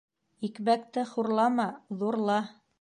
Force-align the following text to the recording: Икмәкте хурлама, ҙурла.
Икмәкте 0.47 1.05
хурлама, 1.11 1.69
ҙурла. 2.03 2.43